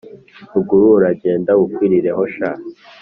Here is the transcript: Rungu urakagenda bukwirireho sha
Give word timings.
Rungu 0.51 0.75
urakagenda 0.97 1.49
bukwirireho 1.59 2.23
sha 2.33 2.51